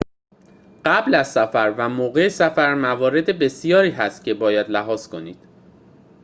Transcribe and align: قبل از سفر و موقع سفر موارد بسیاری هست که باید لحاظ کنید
قبل 0.85 1.15
از 1.15 1.31
سفر 1.31 1.73
و 1.77 1.89
موقع 1.89 2.27
سفر 2.27 2.73
موارد 2.73 3.39
بسیاری 3.39 3.91
هست 3.91 4.23
که 4.23 4.33
باید 4.33 4.69
لحاظ 4.69 5.07
کنید 5.07 5.37